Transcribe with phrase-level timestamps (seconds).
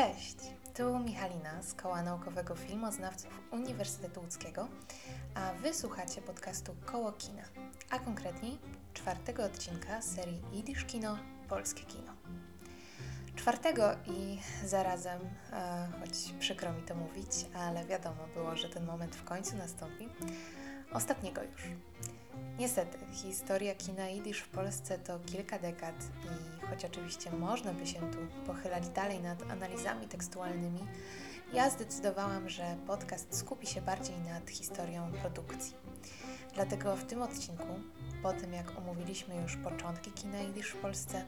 [0.00, 0.36] Cześć,
[0.74, 4.68] tu Michalina z Koła Naukowego Filmoznawców Uniwersytetu Łódzkiego,
[5.34, 7.42] a Wy słuchacie podcastu Koło Kina,
[7.90, 8.58] a konkretniej
[8.94, 11.18] czwartego odcinka serii Jidysz Kino,
[11.48, 12.12] Polskie Kino.
[13.36, 15.20] Czwartego i zarazem,
[15.52, 20.08] e, choć przykro mi to mówić, ale wiadomo było, że ten moment w końcu nastąpi,
[20.92, 21.62] ostatniego już.
[22.58, 25.94] Niestety, historia kina jidysz w Polsce to kilka dekad
[26.24, 30.80] i choć oczywiście można by się tu pochylać dalej nad analizami tekstualnymi,
[31.52, 35.74] ja zdecydowałam, że podcast skupi się bardziej nad historią produkcji.
[36.54, 37.66] Dlatego w tym odcinku,
[38.22, 41.24] po tym jak omówiliśmy już początki kina jidysz w Polsce,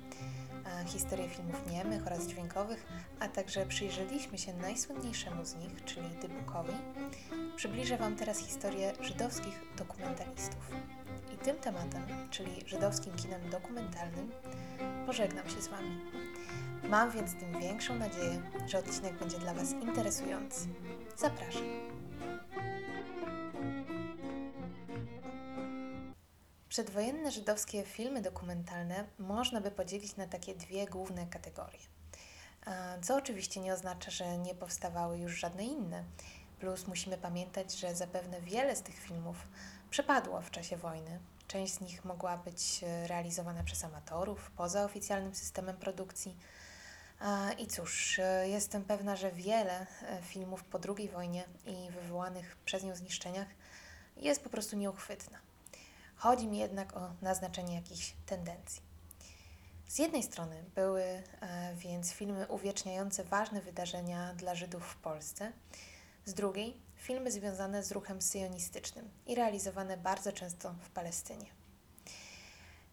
[0.86, 2.86] historię filmów niemych oraz dźwiękowych,
[3.20, 6.72] a także przyjrzeliśmy się najsłynniejszemu z nich, czyli Dybukowi,
[7.56, 10.70] przybliżę Wam teraz historię żydowskich dokumentalistów.
[11.34, 14.30] I tym tematem, czyli żydowskim kinem dokumentalnym,
[15.06, 16.00] pożegnam się z Wami.
[16.82, 20.68] Mam więc tym większą nadzieję, że odcinek będzie dla Was interesujący.
[21.16, 21.62] Zapraszam.
[26.68, 31.78] Przedwojenne żydowskie filmy dokumentalne można by podzielić na takie dwie główne kategorie.
[33.02, 36.04] Co oczywiście nie oznacza, że nie powstawały już żadne inne.
[36.60, 39.36] Plus musimy pamiętać, że zapewne wiele z tych filmów
[39.90, 41.20] przepadło w czasie wojny.
[41.52, 46.36] Część z nich mogła być e, realizowana przez amatorów, poza oficjalnym systemem produkcji.
[47.58, 52.84] I cóż, e, jestem pewna, że wiele e, filmów po II wojnie i wywołanych przez
[52.84, 53.48] nią zniszczeniach
[54.16, 55.38] jest po prostu nieuchwytna.
[56.16, 58.82] Chodzi mi jednak o naznaczenie jakichś tendencji.
[59.88, 61.22] Z jednej strony były e,
[61.76, 65.52] więc filmy uwieczniające ważne wydarzenia dla Żydów w Polsce,
[66.24, 71.46] z drugiej filmy związane z ruchem syjonistycznym i realizowane bardzo często w Palestynie.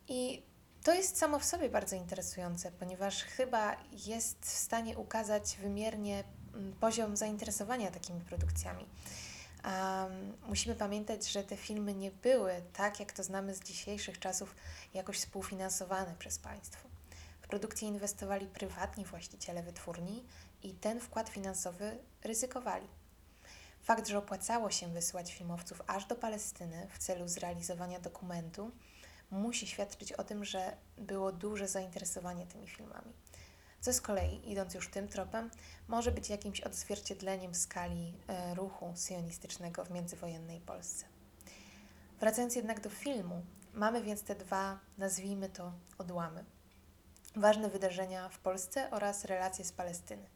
[0.07, 0.41] I
[0.83, 3.77] to jest samo w sobie bardzo interesujące, ponieważ chyba
[4.07, 8.85] jest w stanie ukazać wymiernie mm, poziom zainteresowania takimi produkcjami.
[8.85, 14.55] Um, musimy pamiętać, że te filmy nie były, tak jak to znamy z dzisiejszych czasów,
[14.93, 16.89] jakoś współfinansowane przez państwo.
[17.41, 20.23] W produkcję inwestowali prywatni właściciele wytwórni
[20.63, 22.87] i ten wkład finansowy ryzykowali.
[23.81, 28.71] Fakt, że opłacało się wysyłać filmowców aż do Palestyny w celu zrealizowania dokumentu,
[29.31, 33.13] musi świadczyć o tym, że było duże zainteresowanie tymi filmami
[33.81, 35.49] co z kolei, idąc już tym tropem,
[35.87, 41.05] może być jakimś odzwierciedleniem skali e, ruchu sionistycznego w międzywojennej Polsce.
[42.19, 43.41] Wracając jednak do filmu,
[43.73, 46.45] mamy więc te dwa, nazwijmy to, odłamy.
[47.35, 50.29] Ważne wydarzenia w Polsce oraz relacje z Palestyny.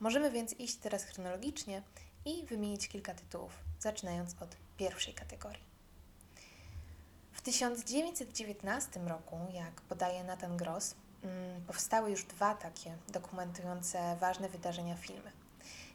[0.00, 1.82] Możemy więc iść teraz chronologicznie
[2.24, 5.64] i wymienić kilka tytułów, zaczynając od pierwszej kategorii.
[7.32, 14.96] W 1919 roku, jak podaje Nathan Gross, Mm, powstały już dwa takie dokumentujące ważne wydarzenia
[14.96, 15.32] filmy.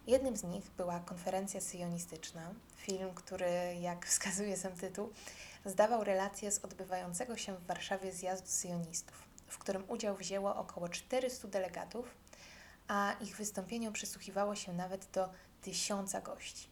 [0.07, 5.09] Jednym z nich była konferencja syjonistyczna, film, który, jak wskazuje sam tytuł,
[5.65, 11.47] zdawał relacje z odbywającego się w Warszawie zjazdu syjonistów, w którym udział wzięło około 400
[11.47, 12.15] delegatów,
[12.89, 15.29] a ich wystąpieniom przysłuchiwało się nawet do
[15.61, 16.67] tysiąca gości.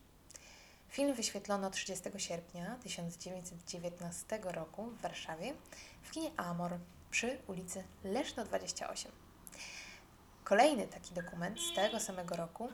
[0.90, 5.54] Film wyświetlono 30 sierpnia 1919 roku w Warszawie
[6.02, 6.78] w kinie Amor
[7.12, 9.12] przy ulicy Leszno 28.
[10.44, 12.70] Kolejny taki dokument z tego samego roku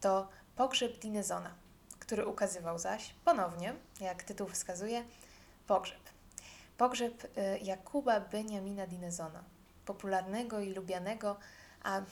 [0.00, 1.54] to Pogrzeb Dinezona,
[1.98, 5.04] który ukazywał zaś ponownie, jak tytuł wskazuje,
[5.66, 6.00] pogrzeb.
[6.78, 9.44] Pogrzeb y, Jakuba Beniamina Dinezona,
[9.84, 11.36] popularnego i lubianego,
[11.82, 12.02] a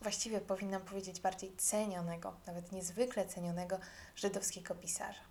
[0.00, 3.78] właściwie powinnam powiedzieć bardziej cenionego, nawet niezwykle cenionego
[4.16, 5.22] żydowskiego pisarza.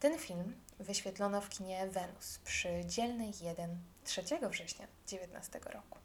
[0.00, 5.98] Ten film wyświetlono w kinie Wenus przy Dzielnej 1 3 września 19 roku.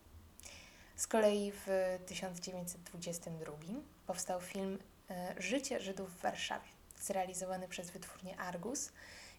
[0.95, 1.67] Z kolei w
[2.05, 3.53] 1922
[4.07, 4.79] powstał film
[5.09, 6.69] e, Życie Żydów w Warszawie,
[7.01, 8.91] zrealizowany przez wytwórnię Argus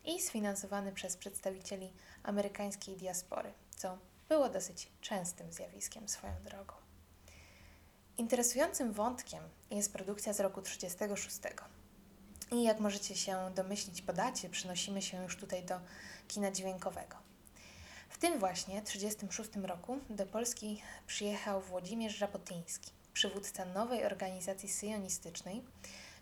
[0.04, 1.92] i sfinansowany przez przedstawicieli
[2.22, 3.98] amerykańskiej diaspory, co
[4.28, 6.85] było dosyć częstym zjawiskiem swoją drogą.
[8.18, 11.40] Interesującym wątkiem jest produkcja z roku 1936.
[12.52, 15.80] I jak możecie się domyślić po dacie, przenosimy się już tutaj do
[16.28, 17.16] kina dźwiękowego.
[18.08, 25.64] W tym właśnie 1936 roku do Polski przyjechał Włodzimierz Żabotyński, przywódca nowej organizacji syjonistycznej,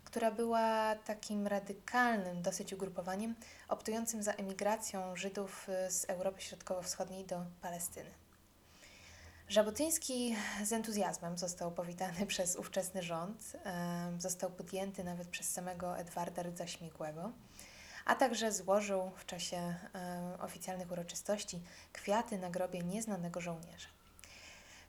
[0.03, 3.35] która była takim radykalnym dosyć ugrupowaniem
[3.67, 8.24] optującym za emigracją Żydów z Europy Środkowo-Wschodniej do Palestyny.
[9.49, 13.53] Żabotyński z entuzjazmem został powitany przez ówczesny rząd,
[14.17, 17.31] został podjęty nawet przez samego Edwarda Rydza Śmigłego,
[18.05, 19.75] a także złożył w czasie
[20.39, 21.61] oficjalnych uroczystości
[21.93, 23.87] kwiaty na grobie nieznanego żołnierza.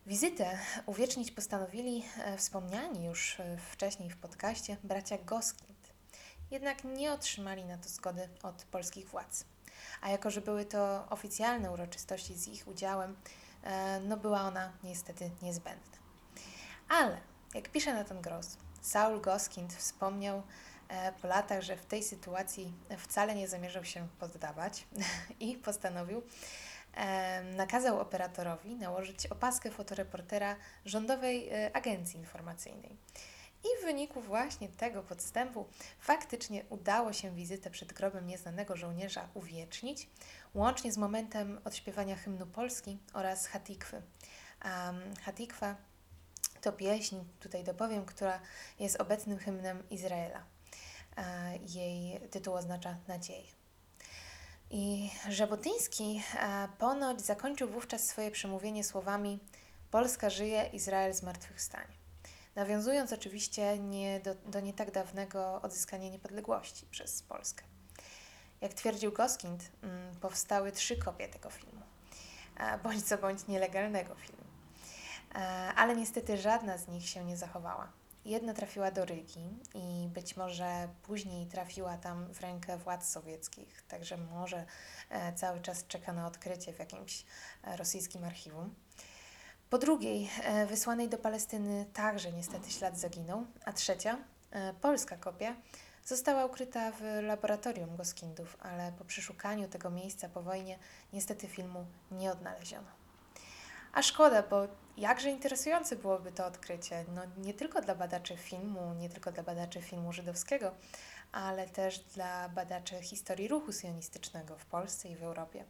[0.06, 5.92] Wizytę uwiecznić postanowili e, wspomniani już e, wcześniej w podcaście bracia Goskind.
[6.50, 9.44] Jednak nie otrzymali na to zgody od polskich władz.
[10.00, 13.16] A jako, że były to oficjalne uroczystości z ich udziałem,
[14.02, 15.96] no była ona niestety niezbędna.
[16.88, 17.20] Ale,
[17.54, 20.42] jak pisze Nathan Gross, Saul Goskind wspomniał
[21.22, 24.86] po latach, że w tej sytuacji wcale nie zamierzał się poddawać
[25.40, 26.22] i postanowił
[27.56, 32.96] nakazał operatorowi nałożyć opaskę fotoreportera Rządowej e, Agencji Informacyjnej.
[33.66, 35.66] I w wyniku właśnie tego podstępu
[36.00, 40.08] faktycznie udało się wizytę przed grobem nieznanego żołnierza uwiecznić,
[40.54, 44.02] łącznie z momentem odśpiewania hymnu Polski oraz Hatikwy.
[44.64, 45.76] Um, Hatikwa
[46.60, 48.40] to pieśń, tutaj dopowiem, która
[48.78, 50.44] jest obecnym hymnem Izraela.
[51.74, 53.46] Jej tytuł oznacza nadzieję.
[54.70, 56.22] I Żabotyński
[56.78, 59.38] ponoć zakończył wówczas swoje przemówienie słowami
[59.90, 61.95] Polska żyje, Izrael zmartwychwstanie.
[62.56, 67.64] Nawiązując oczywiście nie do, do nie tak dawnego odzyskania niepodległości przez Polskę.
[68.60, 71.82] Jak twierdził Goskind, mm, powstały trzy kopie tego filmu,
[72.82, 74.44] bądź co bądź nielegalnego filmu.
[75.76, 77.92] Ale niestety żadna z nich się nie zachowała.
[78.24, 84.16] Jedna trafiła do Rygi i być może później trafiła tam w rękę władz sowieckich, także
[84.16, 84.66] może
[85.10, 87.24] e, cały czas czeka na odkrycie w jakimś
[87.64, 88.74] e, rosyjskim archiwum.
[89.70, 94.18] Po drugiej, e, wysłanej do Palestyny także niestety ślad zaginął, a trzecia,
[94.80, 95.56] polska kopia,
[96.04, 100.78] została ukryta w laboratorium Goskindów, ale po przeszukaniu tego miejsca po wojnie
[101.12, 102.88] niestety filmu nie odnaleziono.
[103.92, 109.08] A szkoda, bo jakże interesujące byłoby to odkrycie, no nie tylko dla badaczy filmu, nie
[109.08, 110.74] tylko dla badaczy filmu żydowskiego,
[111.32, 115.64] ale też dla badaczy historii ruchu sionistycznego w Polsce i w Europie.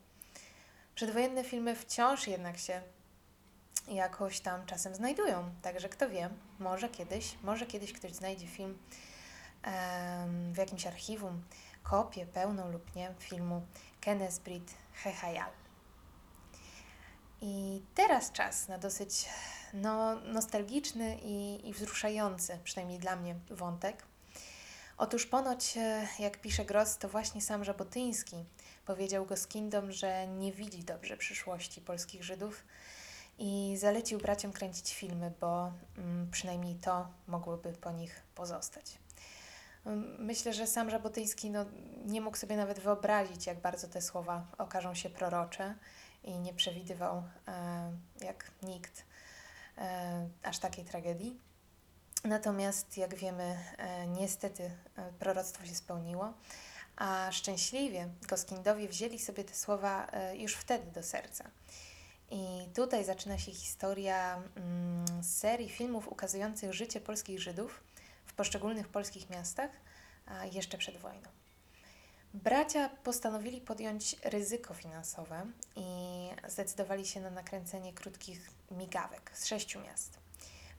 [0.95, 2.83] Przedwojenne filmy wciąż jednak się
[3.89, 8.79] jakoś tam czasem znajdują, także kto wie, może kiedyś, może kiedyś ktoś znajdzie film
[10.53, 11.43] w jakimś archiwum,
[11.83, 13.63] kopię pełną lub nie filmu
[14.01, 15.51] Kenneth Brit Hehayal.
[17.41, 19.29] I teraz czas na dosyć
[19.75, 24.03] no, nostalgiczny i, i wzruszający, przynajmniej dla mnie, wątek.
[24.99, 28.45] Otóż ponoć, e, jak pisze Gross, to właśnie sam Żabotyński
[28.87, 32.65] powiedział Goskindom, że nie widzi dobrze przyszłości polskich Żydów
[33.39, 38.99] i zalecił braciom kręcić filmy, bo mm, przynajmniej to mogłoby po nich pozostać.
[39.87, 41.65] Mm, myślę, że sam Żabotyński no,
[42.05, 45.75] nie mógł sobie nawet wyobrazić, jak bardzo te słowa okażą się prorocze
[46.25, 49.05] i nie przewidywał e, jak nikt
[49.79, 51.41] e, aż takiej tragedii.
[52.25, 54.71] Natomiast, jak wiemy, e, niestety
[55.19, 56.33] proroctwo się spełniło,
[56.97, 61.51] a szczęśliwie Goskindowie wzięli sobie te słowa już wtedy do serca.
[62.31, 67.83] I tutaj zaczyna się historia mm, serii filmów ukazujących życie polskich Żydów
[68.27, 69.71] w poszczególnych polskich miastach
[70.53, 71.29] jeszcze przed wojną.
[72.35, 75.47] Bracia postanowili podjąć ryzyko finansowe
[75.77, 75.83] i
[76.49, 80.19] zdecydowali się na nakręcenie krótkich migawek z sześciu miast: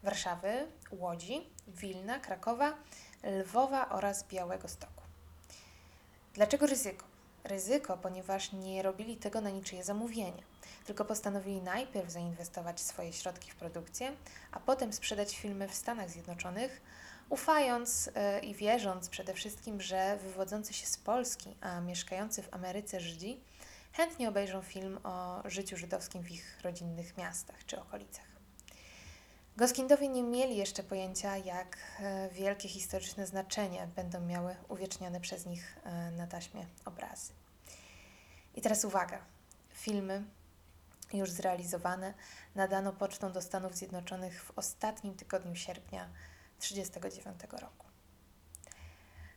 [0.02, 2.74] Warszawy, Łodzi, Wilna, Krakowa,
[3.22, 5.02] Lwowa oraz Białego Stoku.
[6.34, 7.07] Dlaczego ryzyko?
[7.48, 10.42] Ryzyko, ponieważ nie robili tego na niczyje zamówienie,
[10.86, 14.12] tylko postanowili najpierw zainwestować swoje środki w produkcję,
[14.52, 16.80] a potem sprzedać filmy w Stanach Zjednoczonych
[17.28, 23.00] ufając e, i wierząc przede wszystkim, że wywodzący się z Polski, a mieszkający w Ameryce
[23.00, 23.40] Żydzi
[23.92, 28.28] chętnie obejrzą film o życiu żydowskim w ich rodzinnych miastach czy okolicach.
[29.56, 35.78] Goskindowie nie mieli jeszcze pojęcia, jak e, wielkie historyczne znaczenie będą miały uwiecznione przez nich
[35.84, 37.32] e, na taśmie obrazy.
[38.58, 39.18] I teraz uwaga.
[39.72, 40.24] Filmy
[41.12, 42.14] już zrealizowane
[42.54, 46.08] nadano pocztą do Stanów Zjednoczonych w ostatnim tygodniu sierpnia
[46.58, 47.86] 1939 roku.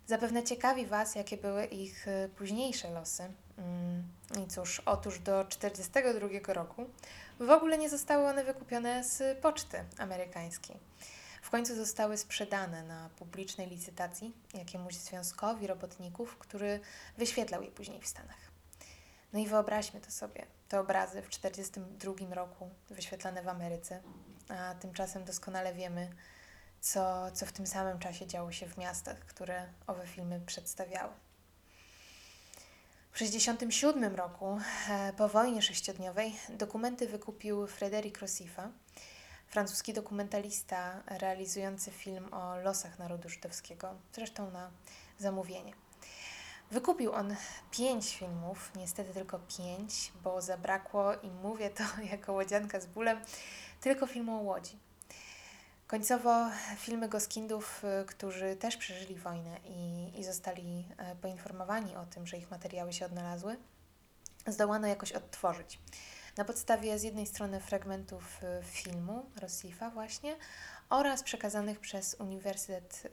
[0.07, 3.23] Zapewne ciekawi Was, jakie były ich y, późniejsze losy.
[3.57, 4.03] Mm,
[4.43, 6.85] I cóż, otóż do 1942 roku
[7.39, 10.77] w ogóle nie zostały one wykupione z poczty amerykańskiej.
[11.41, 16.79] W końcu zostały sprzedane na publicznej licytacji jakiemuś związkowi robotników, który
[17.17, 18.50] wyświetlał je później w Stanach.
[19.33, 24.01] No i wyobraźmy to sobie, te obrazy w 1942 roku wyświetlane w Ameryce,
[24.50, 26.09] a tymczasem doskonale wiemy,
[26.81, 31.13] co, co w tym samym czasie działo się w miastach, które owe filmy przedstawiały.
[33.11, 34.59] W 1967 roku,
[34.89, 38.69] e, po wojnie sześciodniowej, dokumenty wykupił Frédéric Rossifa,
[39.47, 44.71] francuski dokumentalista realizujący film o losach narodu żydowskiego, zresztą na
[45.19, 45.73] zamówienie.
[46.71, 47.35] Wykupił on
[47.71, 53.21] pięć filmów, niestety tylko pięć, bo zabrakło, i mówię to jako łodzianka z bólem,
[53.81, 54.79] tylko filmu o Łodzi.
[55.87, 62.27] Końcowo filmy Goskindów, y, którzy też przeżyli wojnę i, i zostali e, poinformowani o tym,
[62.27, 63.57] że ich materiały się odnalazły,
[64.47, 65.79] zdołano jakoś odtworzyć.
[66.41, 70.36] Na podstawie z jednej strony fragmentów y, filmu Rosifa właśnie
[70.89, 73.12] oraz przekazanych przez Uniwersytet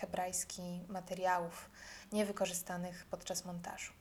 [0.00, 1.70] Hebrajski materiałów
[2.12, 3.92] niewykorzystanych podczas montażu.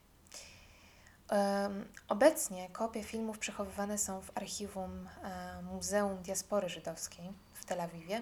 [2.07, 8.21] Obecnie kopie filmów przechowywane są w archiwum e, Muzeum Diaspory Żydowskiej w Tel Awiwie.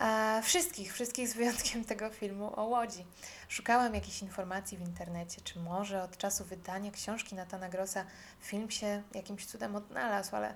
[0.00, 3.06] E, wszystkich, wszystkich z wyjątkiem tego filmu o Łodzi.
[3.48, 8.04] Szukałam jakichś informacji w internecie, czy może od czasu wydania książki Natana Grossa
[8.40, 10.54] film się jakimś cudem odnalazł, ale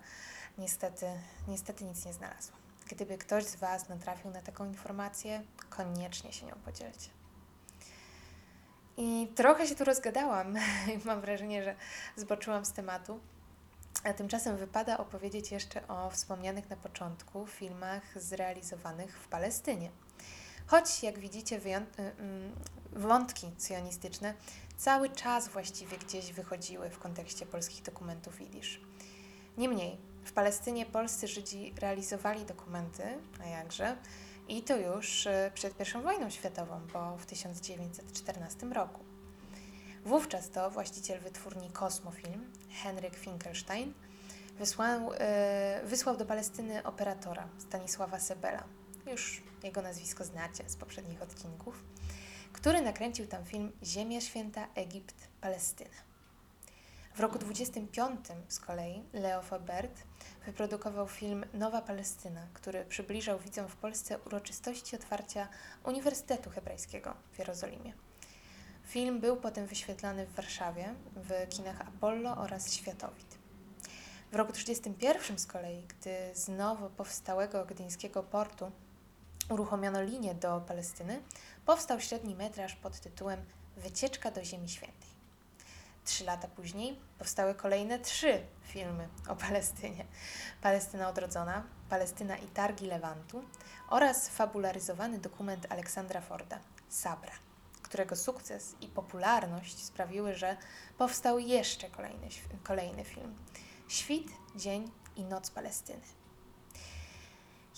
[0.58, 1.06] niestety,
[1.48, 2.58] niestety nic nie znalazłam.
[2.90, 7.08] Gdyby ktoś z Was natrafił na taką informację, koniecznie się nią podzielcie.
[8.96, 10.54] I trochę się tu rozgadałam.
[11.04, 11.74] Mam wrażenie, że
[12.16, 13.20] zboczyłam z tematu.
[14.04, 19.90] A tymczasem wypada opowiedzieć jeszcze o wspomnianych na początku filmach zrealizowanych w Palestynie.
[20.66, 22.52] Choć, jak widzicie, y, mm,
[22.92, 24.34] wątki sionistyczne
[24.76, 28.80] cały czas właściwie gdzieś wychodziły w kontekście polskich dokumentów Widzisz.
[29.58, 33.02] Niemniej, w Palestynie polscy Żydzi realizowali dokumenty,
[33.42, 33.96] a jakże,
[34.48, 39.00] i to już y, przed I wojną światową, bo w 1914 roku.
[40.04, 42.52] Wówczas to właściciel wytwórni Kosmofilm,
[42.82, 43.92] Henryk Finkelstein,
[44.58, 45.18] wysłał, yy,
[45.88, 48.64] wysłał do Palestyny operatora Stanisława Sebela.
[49.06, 51.82] Już jego nazwisko znacie z poprzednich odcinków,
[52.52, 56.14] który nakręcił tam film Ziemia Święta, Egipt, Palestyna.
[57.14, 60.02] W roku 25 z kolei Leo Fabert
[60.46, 65.48] wyprodukował film Nowa Palestyna, który przybliżał widzom w Polsce uroczystości otwarcia
[65.84, 67.92] Uniwersytetu Hebrajskiego w Jerozolimie.
[68.84, 73.38] Film był potem wyświetlany w Warszawie, w kinach Apollo oraz Światowit.
[74.32, 78.72] W roku 1931 z kolei, gdy z nowo powstałego gdyńskiego portu
[79.48, 81.22] uruchomiono linię do Palestyny,
[81.66, 83.44] powstał średni metraż pod tytułem
[83.76, 85.08] Wycieczka do Ziemi Świętej.
[86.04, 90.04] Trzy lata później powstały kolejne trzy filmy o Palestynie:
[90.62, 93.44] Palestyna odrodzona, Palestyna i targi Lewantu
[93.88, 97.32] oraz fabularyzowany dokument Aleksandra Forda Sabra,
[97.94, 100.56] którego sukces i popularność sprawiły, że
[100.98, 102.28] powstał jeszcze kolejny,
[102.62, 103.34] kolejny film
[103.88, 106.00] Świt, Dzień i Noc Palestyny.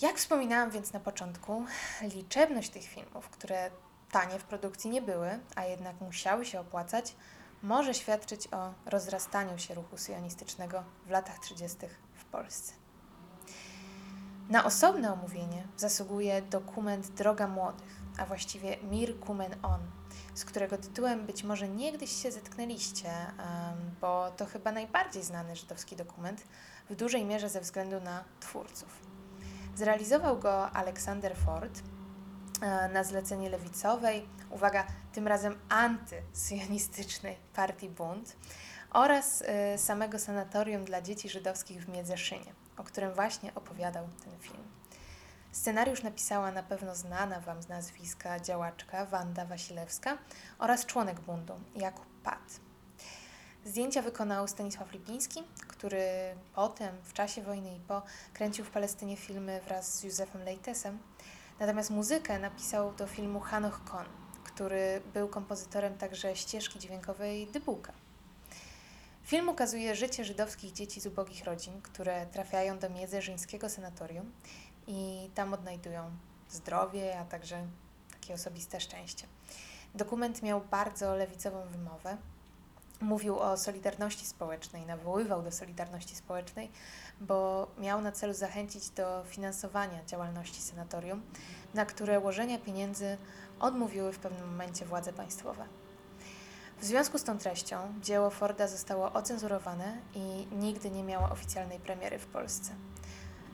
[0.01, 1.65] Jak wspominałam więc na początku,
[2.01, 3.71] liczebność tych filmów, które
[4.11, 7.15] tanie w produkcji nie były, a jednak musiały się opłacać,
[7.63, 11.77] może świadczyć o rozrastaniu się ruchu sionistycznego w latach 30.
[12.13, 12.73] w Polsce.
[14.49, 19.79] Na osobne omówienie zasługuje dokument Droga Młodych, a właściwie Mir Kumen On,
[20.37, 23.09] z którego tytułem być może niegdyś się zetknęliście,
[24.01, 26.43] bo to chyba najbardziej znany żydowski dokument,
[26.89, 28.89] w dużej mierze ze względu na twórców.
[29.75, 31.81] Zrealizował go Aleksander Ford
[32.61, 38.35] e, na zlecenie lewicowej, uwaga, tym razem antysyjonistycznej partii Bund
[38.91, 44.76] oraz y, samego sanatorium dla dzieci żydowskich w Miedzeszynie, o którym właśnie opowiadał ten film.
[45.51, 50.17] Scenariusz napisała na pewno znana Wam z nazwiska działaczka Wanda Wasilewska
[50.59, 52.59] oraz członek bundu Jakub Pat.
[53.65, 56.05] Zdjęcia wykonał Stanisław Lipiński, który
[56.55, 58.01] potem, w czasie wojny i po,
[58.33, 60.99] kręcił w Palestynie filmy wraz z Józefem Lejtesem.
[61.59, 64.05] Natomiast muzykę napisał do filmu Hanoch Kon,
[64.43, 67.93] który był kompozytorem także ścieżki dźwiękowej Dybuka.
[69.23, 74.31] Film ukazuje życie żydowskich dzieci z ubogich rodzin, które trafiają do międzyrzyńskiego sanatorium
[74.87, 76.11] i tam odnajdują
[76.49, 77.67] zdrowie, a także
[78.11, 79.27] takie osobiste szczęście.
[79.95, 82.17] Dokument miał bardzo lewicową wymowę.
[83.01, 86.71] Mówił o solidarności społecznej, nawoływał do solidarności społecznej,
[87.21, 91.21] bo miał na celu zachęcić do finansowania działalności senatorium,
[91.73, 93.17] na które łożenia pieniędzy
[93.59, 95.65] odmówiły w pewnym momencie władze państwowe.
[96.79, 102.19] W związku z tą treścią dzieło Forda zostało ocenzurowane i nigdy nie miało oficjalnej premiery
[102.19, 102.71] w Polsce.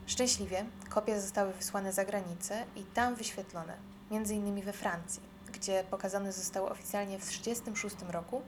[0.07, 3.77] Szczęśliwie kopie zostały wysłane za granicę i tam wyświetlone,
[4.11, 4.61] m.in.
[4.61, 5.21] we Francji,
[5.53, 8.41] gdzie pokazane zostały oficjalnie w 1936 roku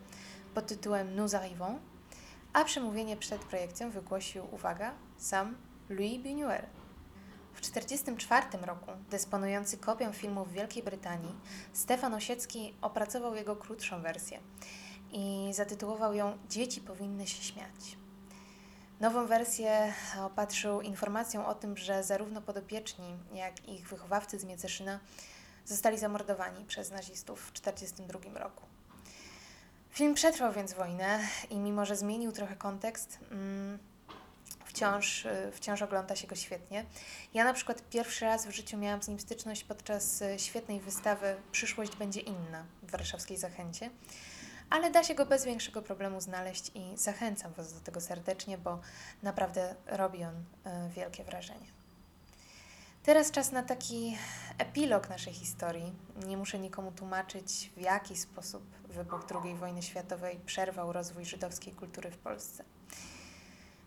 [0.54, 1.80] pod tytułem Nous arrivons,
[2.54, 5.56] a przemówienie przed projekcją wygłosił, uwaga, sam
[5.90, 6.66] Louis Buñuel.
[7.54, 11.36] W 1944 roku, dysponujący kopią filmu w Wielkiej Brytanii,
[11.74, 14.40] Stefan Osiecki opracował jego krótszą wersję
[15.12, 18.05] i zatytułował ją Dzieci powinny się śmiać.
[19.00, 25.00] Nową wersję opatrzył informacją o tym, że zarówno podopieczni, jak i ich wychowawcy z Mieceszyna
[25.66, 28.64] zostali zamordowani przez nazistów w 1942 roku.
[29.90, 33.80] Film przetrwał więc wojnę i mimo, że zmienił trochę kontekst, mm,
[34.66, 36.86] wciąż, y, wciąż ogląda się go świetnie.
[37.34, 41.36] Ja na przykład pierwszy raz w życiu miałam z nim styczność podczas y, świetnej wystawy
[41.52, 43.90] Przyszłość będzie inna w warszawskiej Zachęcie,
[44.70, 48.80] ale da się go bez większego problemu znaleźć i zachęcam Was do tego serdecznie, bo
[49.24, 51.76] naprawdę robi on y, wielkie wrażenie.
[53.04, 54.18] Teraz czas na taki
[54.58, 55.94] epilog naszej historii.
[56.26, 62.12] Nie muszę nikomu tłumaczyć, w jaki sposób wybuch II wojny światowej przerwał rozwój żydowskiej kultury
[62.12, 62.64] w Polsce.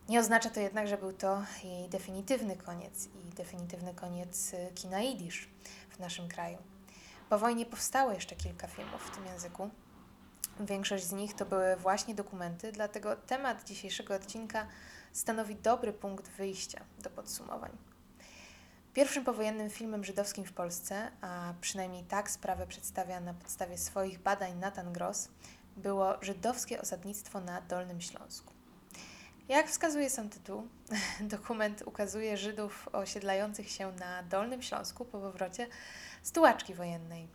[0.09, 5.01] Nie oznacza to jednak, że był to jej definitywny koniec i definitywny koniec y, kina
[5.01, 5.49] jidysz
[5.91, 6.59] w naszym kraju.
[7.29, 9.71] Po wojnie powstało jeszcze kilka filmów w tym języku.
[10.61, 14.67] Większość z nich to były właśnie dokumenty, dlatego temat dzisiejszego odcinka
[15.13, 17.71] stanowi dobry punkt wyjścia do podsumowań.
[18.95, 24.59] Pierwszym powojennym filmem żydowskim w Polsce, a przynajmniej tak sprawę przedstawia na podstawie swoich badań
[24.59, 25.29] Nathan Gross,
[25.77, 28.53] było żydowskie osadnictwo na Dolnym Śląsku.
[29.49, 30.69] Jak wskazuje sam tytuł,
[31.21, 35.67] dokument ukazuje Żydów osiedlających się na Dolnym Śląsku po powrocie
[36.23, 37.29] z tułaczki wojennej,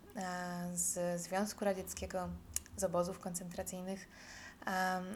[0.73, 2.29] z Związku Radzieckiego,
[2.77, 4.07] z obozów koncentracyjnych,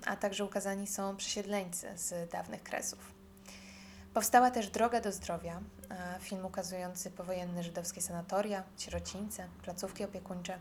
[0.05, 3.13] a także ukazani są przesiedleńcy z dawnych kresów.
[4.13, 5.61] Powstała też Droga do Zdrowia,
[6.19, 10.59] film ukazujący powojenne żydowskie sanatoria, sierocińce, placówki opiekuńcze.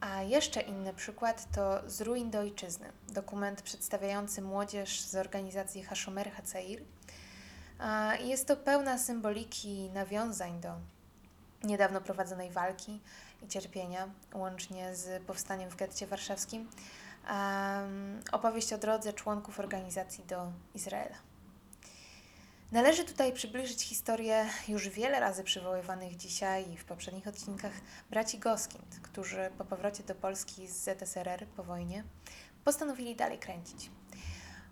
[0.00, 6.32] A jeszcze inny przykład to Z ruin do ojczyzny, dokument przedstawiający młodzież z organizacji Hashomer
[6.32, 6.82] Hacair.
[8.20, 10.74] Jest to pełna symboliki i nawiązań do
[11.64, 13.00] niedawno prowadzonej walki
[13.42, 16.70] i cierpienia, łącznie z powstaniem w getcie warszawskim.
[18.32, 21.16] Opowieść o drodze członków organizacji do Izraela.
[22.72, 27.72] Należy tutaj przybliżyć historię już wiele razy przywoływanych dzisiaj i w poprzednich odcinkach
[28.10, 32.04] braci Goskind, którzy po powrocie do Polski z ZSRR po wojnie
[32.64, 33.90] postanowili dalej kręcić.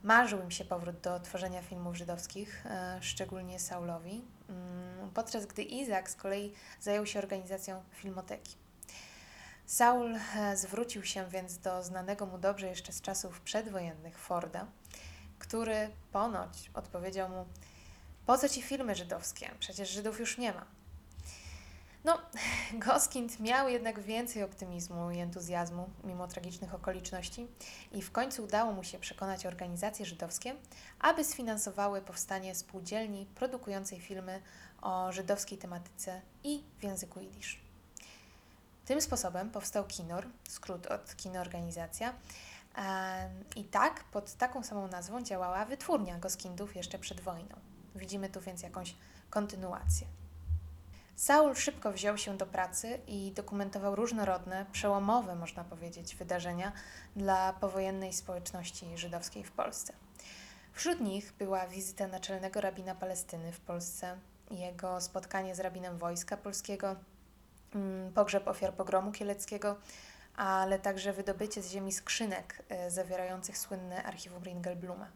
[0.02, 6.10] Marzył im się powrót do tworzenia filmów żydowskich, e, szczególnie Saulowi, mm, podczas gdy Izak
[6.10, 8.56] z kolei zajął się organizacją filmoteki.
[9.70, 14.66] Saul e, zwrócił się więc do znanego mu dobrze jeszcze z czasów przedwojennych Forda,
[15.38, 17.46] który ponoć odpowiedział mu:
[18.26, 19.50] po co ci filmy żydowskie?
[19.58, 20.66] Przecież Żydów już nie ma.
[22.04, 22.18] No,
[22.86, 27.46] Goskind miał jednak więcej optymizmu i entuzjazmu, mimo tragicznych okoliczności,
[27.92, 30.54] i w końcu udało mu się przekonać organizacje żydowskie,
[31.00, 34.42] aby sfinansowały powstanie spółdzielni produkującej filmy
[34.82, 37.69] o żydowskiej tematyce i w języku jidysz.
[38.90, 42.14] Tym sposobem powstał KINOR, skrót od Kinoorganizacja,
[43.56, 47.56] i tak pod taką samą nazwą działała wytwórnia Goskindów jeszcze przed wojną.
[47.94, 48.94] Widzimy tu więc jakąś
[49.30, 50.06] kontynuację.
[51.16, 56.72] Saul szybko wziął się do pracy i dokumentował różnorodne, przełomowe, można powiedzieć, wydarzenia
[57.16, 59.92] dla powojennej społeczności żydowskiej w Polsce.
[60.72, 64.18] Wśród nich była wizyta naczelnego rabina Palestyny w Polsce,
[64.50, 66.96] jego spotkanie z rabinem Wojska Polskiego,
[68.14, 69.76] pogrzeb ofiar pogromu kieleckiego,
[70.36, 75.10] ale także wydobycie z ziemi skrzynek e, zawierających słynne archiwum Ringelbluma.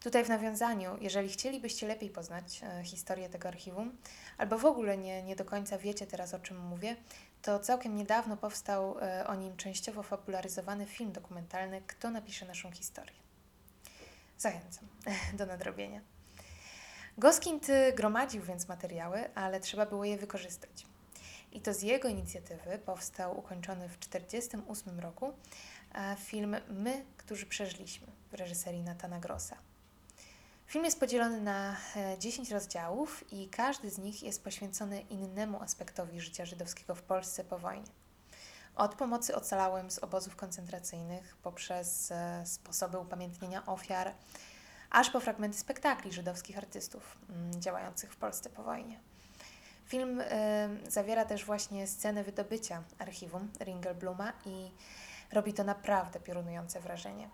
[0.00, 3.96] Tutaj w nawiązaniu, jeżeli chcielibyście lepiej poznać e, historię tego archiwum,
[4.38, 6.96] albo w ogóle nie, nie do końca wiecie teraz o czym mówię,
[7.42, 13.16] to całkiem niedawno powstał e, o nim częściowo fabularyzowany film dokumentalny Kto napisze naszą historię.
[14.38, 14.84] Zachęcam
[15.38, 16.00] do nadrobienia.
[17.18, 17.66] Goskind
[17.96, 20.86] gromadził więc materiały, ale trzeba było je wykorzystać.
[21.52, 25.32] I to z jego inicjatywy powstał ukończony w 1948 roku
[25.94, 29.56] e, film My, którzy przeżyliśmy w reżyserii Natana Grossa.
[30.66, 31.76] Film jest podzielony na
[32.18, 37.44] 10 e, rozdziałów i każdy z nich jest poświęcony innemu aspektowi życia żydowskiego w Polsce
[37.44, 37.90] po wojnie.
[38.76, 44.14] Od pomocy ocalałym z obozów koncentracyjnych, poprzez e, sposoby upamiętnienia ofiar,
[44.90, 49.00] aż po fragmenty spektakli żydowskich artystów mm, działających w Polsce po wojnie.
[49.88, 50.24] Film y,
[50.90, 54.70] zawiera też właśnie scenę wydobycia archiwum Ringelbluma i
[55.32, 57.28] robi to naprawdę piorunujące wrażenie.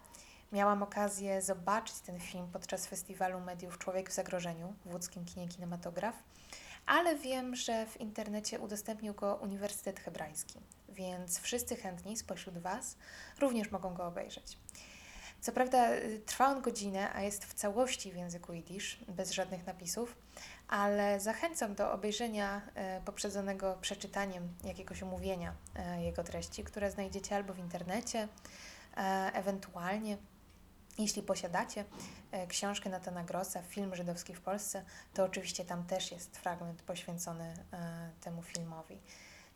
[0.52, 6.14] Miałam okazję zobaczyć ten film podczas festiwalu mediów Człowiek w zagrożeniu w łódzkim kinie Kinematograf,
[6.86, 12.96] ale wiem, że w internecie udostępnił go Uniwersytet Hebrajski, więc wszyscy chętni spośród Was
[13.40, 14.58] również mogą go obejrzeć.
[15.40, 19.66] Co prawda y, trwa on godzinę, a jest w całości w języku jidysz, bez żadnych
[19.66, 20.16] napisów,
[20.68, 27.54] ale zachęcam do obejrzenia e, poprzedzonego przeczytaniem jakiegoś omówienia e, jego treści, które znajdziecie albo
[27.54, 28.28] w internecie,
[28.96, 30.16] e, ewentualnie
[30.98, 31.84] jeśli posiadacie
[32.48, 37.54] książkę Natana Grossa, film żydowski w Polsce, to oczywiście tam też jest fragment poświęcony
[38.20, 39.00] temu filmowi.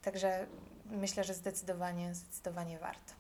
[0.03, 0.47] Także
[0.85, 3.13] myślę, że zdecydowanie, zdecydowanie warto.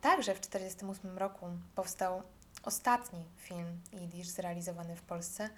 [0.00, 2.22] Także w 1948 roku powstał
[2.62, 5.50] ostatni film Jidysz zrealizowany w Polsce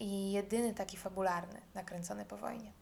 [0.00, 2.72] i jedyny taki fabularny, nakręcony po wojnie.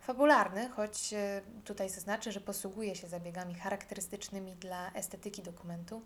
[0.00, 6.02] Fabularny, choć e, tutaj zaznaczę, że posługuje się zabiegami charakterystycznymi dla estetyki dokumentu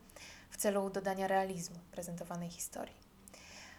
[0.50, 2.96] w celu dodania realizmu prezentowanej historii.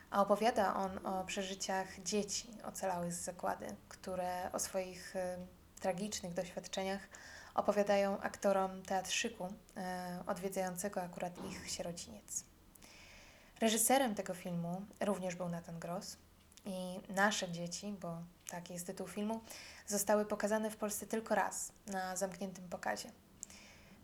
[0.10, 5.20] A opowiada on o przeżyciach dzieci ocalałych z zakłady, które o swoich y,
[5.80, 7.10] tragicznych doświadczeniach
[7.56, 9.50] opowiadają aktorom teatrzyku y,
[10.28, 12.44] odwiedzającego akurat ich sierociniec.
[13.60, 16.18] Reżyserem tego filmu również był Nathan Gross
[16.65, 18.17] i nasze dzieci, bo
[18.49, 19.41] taki jest tytuł filmu,
[19.88, 23.12] zostały pokazane w Polsce tylko raz na zamkniętym pokazie.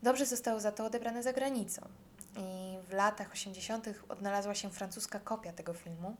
[0.03, 1.81] Dobrze zostały za to odebrane za granicą
[2.37, 3.87] i w latach 80.
[4.09, 6.15] odnalazła się francuska kopia tego filmu,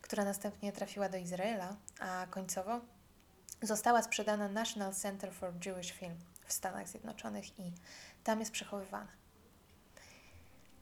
[0.00, 2.80] która następnie trafiła do Izraela, a końcowo
[3.62, 7.72] została sprzedana National Center for Jewish Film w Stanach Zjednoczonych i
[8.24, 9.12] tam jest przechowywana.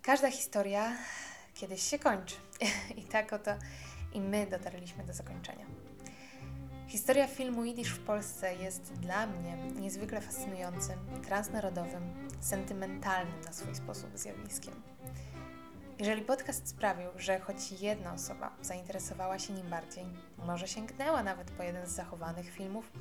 [0.02, 0.96] Każda historia
[1.54, 2.34] kiedyś się kończy
[3.00, 3.50] i tak oto
[4.14, 5.66] i my dotarliśmy do zakończenia.
[6.88, 14.18] Historia filmu Jidysz w Polsce jest dla mnie niezwykle fascynującym, transnarodowym, sentymentalnym na swój sposób
[14.18, 14.74] zjawiskiem.
[15.98, 20.04] Jeżeli podcast sprawił, że choć jedna osoba zainteresowała się nim bardziej,
[20.38, 22.92] może sięgnęła nawet po jeden z zachowanych filmów,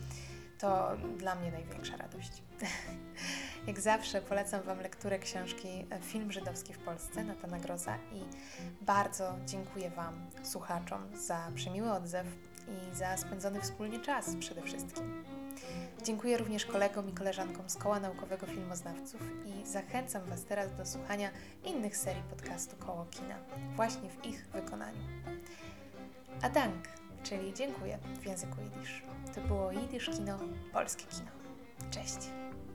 [0.59, 2.31] to dla mnie największa radość.
[3.67, 8.21] Jak zawsze polecam Wam lekturę książki Film Żydowski w Polsce Natana Groza i
[8.85, 12.27] bardzo dziękuję Wam, słuchaczom, za przemiły odzew
[12.67, 15.23] i za spędzony wspólnie czas przede wszystkim.
[16.03, 21.29] Dziękuję również kolegom i koleżankom z Koła Naukowego Filmoznawców i zachęcam Was teraz do słuchania
[21.65, 23.35] innych serii podcastu Koło Kina,
[23.75, 25.01] właśnie w ich wykonaniu.
[26.41, 26.87] A dank,
[27.23, 29.03] czyli dziękuję w języku jidysz.
[29.35, 30.39] To było Jidysz Kino,
[30.73, 31.31] polskie kino.
[31.91, 32.50] Cześć!